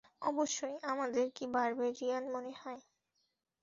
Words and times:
অবশ্যই, 0.21 0.75
আমাদের 0.83 1.25
কি 1.35 1.45
বারবেরিয়ান 1.55 2.23
মনে 2.35 2.53
হয়? 2.61 2.81